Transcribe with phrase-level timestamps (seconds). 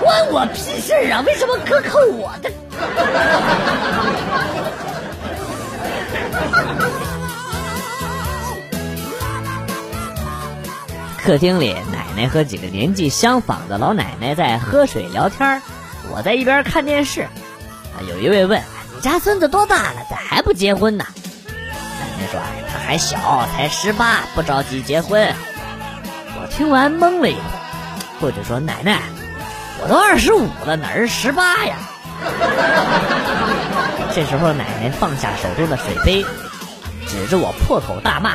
[0.00, 1.22] 关我屁事啊！
[1.26, 2.50] 为什么克扣我的？
[11.22, 15.60] 客厅里，奶奶和几个年纪相仿的老奶奶在喝水聊天
[16.10, 18.62] 我在一边看电视，啊，有一位问
[18.96, 21.04] ：“你家孙子多大了，咋还不结婚呢？”
[21.46, 21.52] 奶
[22.18, 22.40] 奶说
[22.72, 25.30] ：“他还小，才十八，不着急结婚。”
[26.60, 29.00] 听完懵了一会儿，或者说：“奶奶，
[29.80, 31.74] 我都二十五了，哪是十八呀？”
[34.14, 36.22] 这时候，奶奶放下手中的水杯，
[37.08, 38.34] 指着我破口大骂：“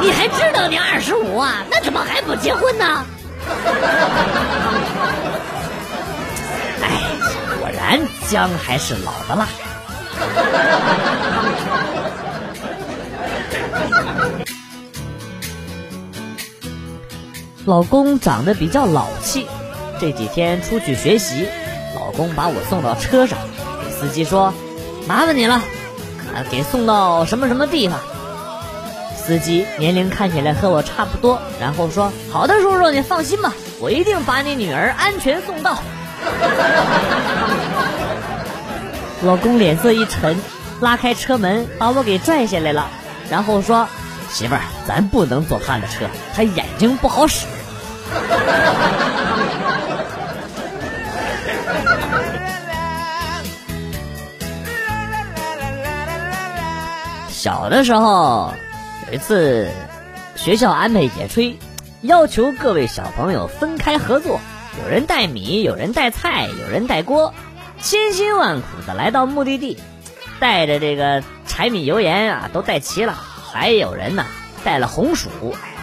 [0.00, 1.64] 你还知道你二十五啊？
[1.68, 3.04] 那怎么还不结婚呢？”
[6.84, 7.02] 哎，
[7.58, 7.98] 果然
[8.28, 9.48] 姜还是老的辣。
[17.66, 19.44] 老公长得比较老气，
[20.00, 21.48] 这几天出去学习，
[21.96, 23.36] 老公把我送到车上，
[23.84, 24.54] 给司机说
[25.08, 25.60] ：“麻烦你了，
[26.48, 27.98] 给送到什么什么地方。”
[29.18, 35.78] 司机年龄看起来和我差不多，然后说：“好的，叔叔，你放心吧，我一定把你女儿安全送到。”
[39.24, 40.40] 老公脸色一沉，
[40.80, 42.88] 拉开车门把我给拽下来了，
[43.28, 43.88] 然后说
[44.30, 47.44] ：“媳妇儿，咱不能坐他的车，他眼睛不好使。”
[57.30, 58.52] 小的时候。
[59.08, 59.68] 有一次，
[60.34, 61.54] 学校安排野炊，
[62.00, 64.40] 要求各位小朋友分开合作，
[64.82, 67.32] 有人带米，有人带菜，有人带锅，
[67.80, 69.78] 千辛万苦的来到目的地，
[70.40, 73.14] 带着这个柴米油盐啊都带齐了，
[73.52, 74.26] 还有人呢
[74.64, 75.28] 带了红薯，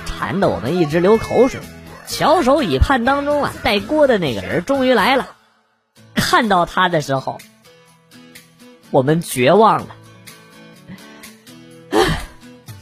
[0.05, 1.61] 馋得我们一直流口水。
[2.07, 5.29] 翘首以盼当中啊，带锅的那个人终于来了，
[6.15, 7.37] 看到他的时候，
[8.91, 9.87] 我们绝望了。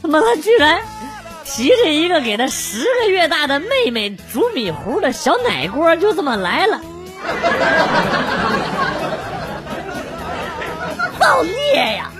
[0.00, 0.82] 怎么他居然
[1.44, 6.80] 提着一个给他十个月大的妹妹煮米糊的小奶锅就这么来了？
[11.20, 12.10] 造孽呀！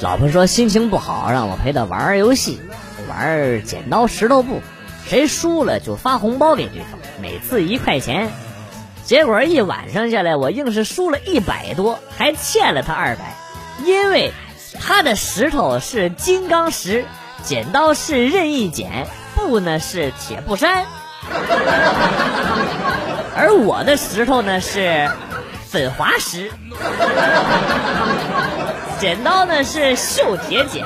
[0.00, 2.60] 老婆说心情不好，让我陪她玩游戏，
[3.08, 4.62] 玩剪刀石头布，
[5.06, 8.30] 谁输了就发红包给对方，每次一块钱。
[9.04, 13.34] 结果一晚上下来，我硬是输了一百多，还欠了他二百，
[13.84, 14.32] 因为
[14.80, 17.04] 他的石头是金刚石，
[17.42, 20.84] 剪刀是任意剪，布呢是铁布衫，
[23.34, 25.10] 而我的石头呢是
[25.68, 26.52] 粉滑石，
[29.00, 30.84] 剪刀呢是锈铁剪，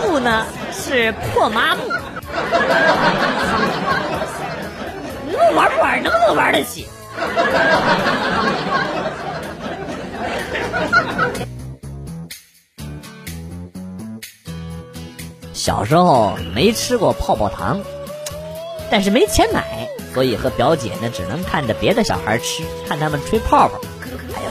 [0.00, 1.80] 布呢是破麻布。
[5.56, 6.00] 玩不玩？
[6.02, 6.86] 能不能玩得起？
[15.52, 17.80] 小时候没吃过泡泡糖，
[18.88, 23.80] 但是没钱买，所以和表姐呢只能看着别的小孩吃，看他们吹泡泡。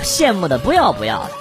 [0.03, 1.31] 羡慕的不要不要的。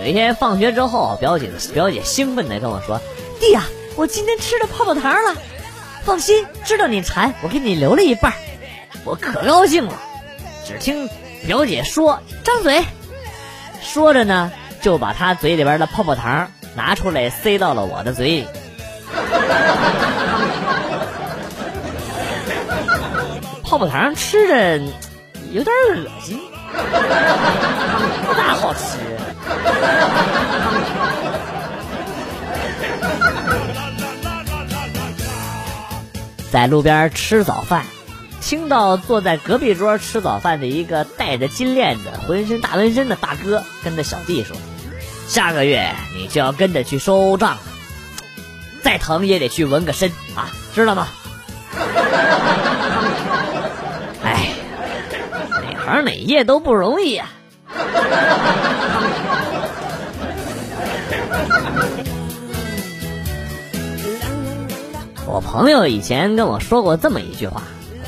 [0.00, 3.00] 有一天放学之后，表姐表姐兴奋的跟我说
[3.40, 3.64] ：“弟呀，
[3.96, 5.36] 我今天吃了泡泡糖了。
[6.04, 8.32] 放心，知道你馋，我给你留了一半。”
[9.04, 9.92] 我可高兴了。
[10.66, 11.08] 只听
[11.46, 12.84] 表姐说：“张嘴。”
[13.82, 14.50] 说着呢，
[14.80, 18.46] 就把她嘴里边的泡泡糖拿出来塞到了我的嘴里。
[23.62, 24.78] 泡泡糖吃着
[25.50, 26.40] 有点恶心，
[26.72, 28.98] 不 大好吃。
[36.50, 37.86] 在路边吃早饭，
[38.42, 44.54] 听到坐在隔壁桌吃早饭的一个戴着金链子、浑身大纹身的大哥跟着小弟说
[45.28, 47.60] ：“下个月你就要跟着去收账了，
[48.82, 51.08] 再疼也得去纹个身啊，知道吗？”
[55.92, 57.28] 哪行哪页都不容易呀。
[65.26, 67.62] 我朋友以前跟我说过这么一句话：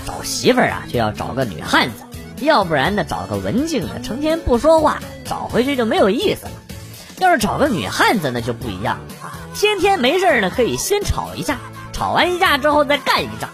[0.07, 2.05] 找媳妇儿啊，就要找个女汉子，
[2.41, 6.53] 要不然呢，找个文静的，成天不说话，找回去就没有意思了。
[7.19, 11.59] 要是找个女汉子，那就不一样啊，天天没事呢，可以先吵一架，
[11.93, 13.49] 吵完一架之后再干一仗，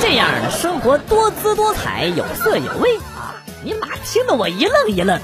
[0.00, 3.34] 这样的生活多姿多彩，有色有味啊！
[3.62, 5.20] 你妈听得我一愣一愣。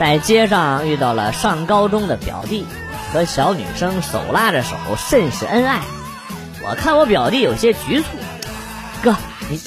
[0.00, 2.64] 在街上遇到了上高中的表弟，
[3.12, 5.80] 和小女生手拉着手，甚是恩爱。
[6.62, 8.06] 我看我表弟有些局促，
[9.02, 9.16] 哥，
[9.50, 9.60] 你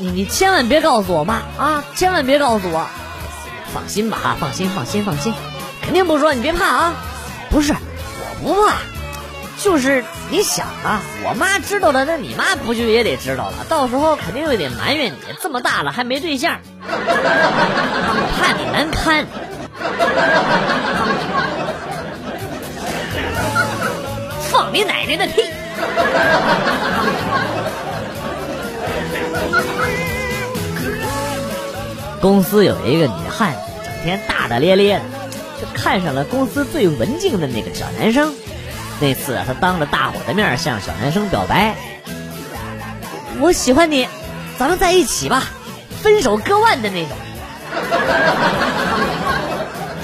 [0.00, 2.86] 你你千万别告诉我妈啊，千万别告诉我。
[3.72, 5.34] 放心吧，放心放心放心，
[5.82, 6.92] 肯定不说，你别怕啊。
[7.50, 7.74] 不是，
[8.42, 8.74] 我不怕，
[9.62, 13.64] 就是你想啊，我妈知道了，那你妈不就也得知道了？
[13.68, 19.26] 到时候肯定又得埋怨你，这么大了还没对象，怕你难堪。
[24.50, 25.42] 放你奶奶的屁！
[32.20, 35.04] 公司有一个女汉子，整天大大咧咧的，
[35.60, 38.34] 就看上了公司最文静的那个小男生。
[39.00, 41.76] 那次啊，她当着大伙的面向小男生表白
[43.40, 44.08] ：“我喜欢你，
[44.58, 45.44] 咱们在一起吧，
[46.02, 47.16] 分手割腕的那种。”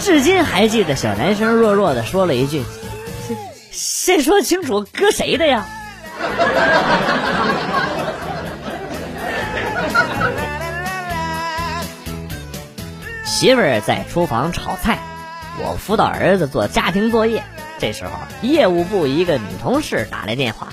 [0.00, 2.62] 至今还记得小男生弱弱的说了一句
[3.72, 5.66] ：“先说清楚割谁的呀？”
[13.34, 15.00] 媳妇儿在厨房炒菜，
[15.58, 17.42] 我辅导儿子做家庭作业。
[17.80, 20.68] 这时候，业务部一个女同事打来电话，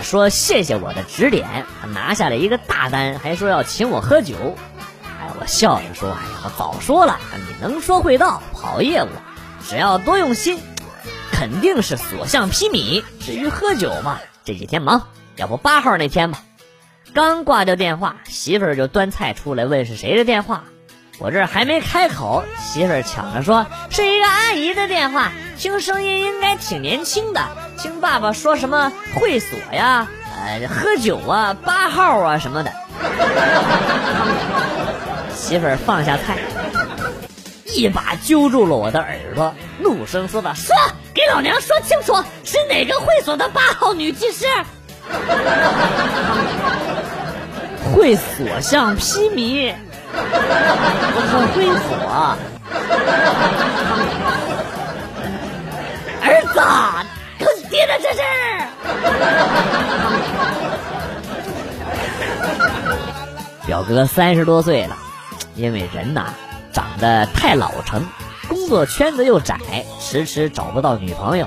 [0.00, 4.56] 说谢谢我的指点，拿下了一个大单，还说要请我喝酒。
[5.04, 9.08] 哎我笑着说：“哎呀，早说了，你能说会道，跑业务，
[9.68, 10.58] 只要多用心，
[11.30, 13.04] 肯定是所向披靡。
[13.20, 16.42] 至于喝酒嘛，这几天忙，要不八号那天吧。”
[17.12, 20.64] 刚挂掉电话，媳妇儿就端菜出来问是谁的电话。
[21.22, 27.40] 我这还没开口，媳妇儿抢着说是一个阿姨的电话，听声音应该挺年轻的。
[27.78, 32.72] 听爸爸说什么会所呀，呃，喝酒啊，八号啊什么的。
[35.32, 36.38] 媳妇儿放下菜，
[37.66, 40.74] 一把揪住了我的耳朵，怒声说道：“说，
[41.14, 44.44] 给老娘说清楚，是哪个会所的八号女技师？”
[47.94, 49.72] 会所向披靡，
[50.14, 51.88] 我是会所。
[56.24, 56.58] 儿子，
[57.38, 58.20] 跟爹的这是。
[63.66, 64.96] 表哥三十多岁了。
[65.54, 66.32] 因为人呐
[66.72, 68.08] 长得太老成，
[68.48, 69.58] 工作圈子又窄，
[70.00, 71.46] 迟迟找不到女朋友，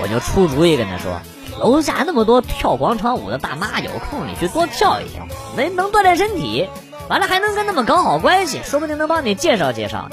[0.00, 1.20] 我就出主意跟他说：
[1.60, 6.66] 楼下那么多跳广场舞的大妈，有空你去多跳一跳，能能锻炼身体，
[7.08, 10.08] 完了还能跟他们搞好关系，说不定能帮你介绍介绍。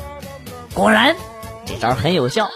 [0.73, 1.15] 果然，
[1.65, 2.49] 这招很有效。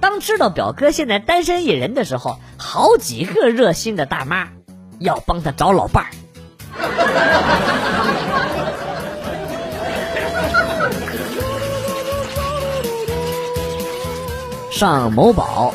[0.00, 4.48] 当知道表哥现在单身一人的时候，好几个热心的大妈
[4.98, 6.10] 要帮他找老伴儿。
[14.72, 15.74] 上某宝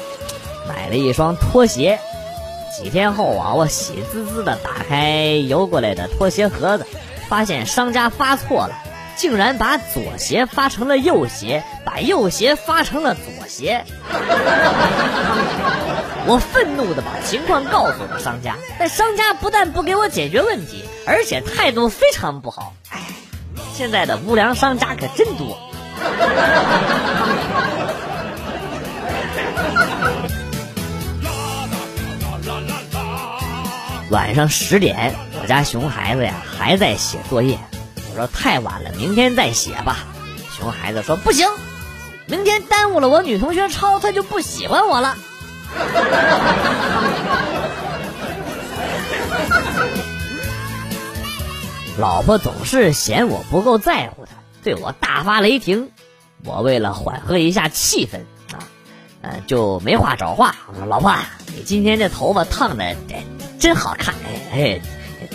[0.68, 2.00] 买了一双拖鞋，
[2.76, 6.88] 几天后啊，我喜滋滋的打开邮过来的拖鞋盒子，
[7.28, 8.76] 发现商家发错了，
[9.16, 13.84] 竟然把左鞋发成了右鞋，把右鞋发成了左鞋。
[16.28, 22.74] 我愤怒的把情况告诉了商家，但商家不但不给我解决问题，而且态度非常不好。
[22.90, 23.00] 哎，
[23.74, 25.58] 现在的无良商家可真多。
[34.16, 37.60] 晚上十点，我家熊孩子呀还在写作业。
[38.10, 40.06] 我说太晚了，明天再写吧。
[40.58, 41.50] 熊孩子说不行，
[42.26, 45.18] 明天耽误了我女同学抄，她就不喜欢我了。
[52.00, 54.32] 老婆总是嫌我不够在乎她，
[54.64, 55.92] 对我大发雷霆。
[56.46, 58.20] 我为了缓和一下气氛
[58.56, 58.64] 啊，
[59.22, 60.56] 呃，就没话找话。
[60.70, 61.14] 我说老婆，
[61.48, 62.96] 你今天这头发烫的
[63.66, 64.14] 真好看，
[64.54, 64.80] 哎哎，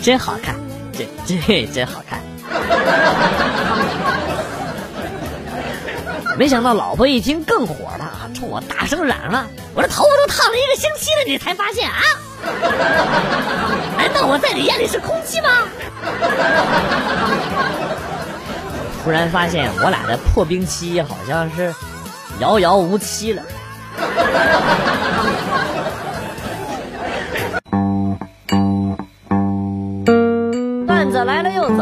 [0.01, 0.55] 真好看，
[0.97, 1.37] 真真
[1.73, 2.17] 真好看。
[6.39, 9.45] 没想到老婆一听更火了，冲我大声嚷了
[9.75, 11.99] ：“我这头发都烫了一个星期了，你才发现啊？
[13.99, 15.49] 难道我在你眼里是空气吗？”
[19.03, 21.75] 突然发现我俩的破冰期好像是
[22.39, 23.43] 遥遥无期了。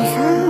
[0.00, 0.49] 你说